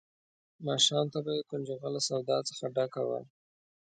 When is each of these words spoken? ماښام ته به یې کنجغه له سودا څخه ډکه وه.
ماښام 0.67 1.05
ته 1.13 1.19
به 1.25 1.31
یې 1.37 1.43
کنجغه 1.49 1.87
له 1.95 1.99
سودا 2.07 2.37
څخه 2.49 2.65
ډکه 2.75 3.01
وه. 3.07 3.19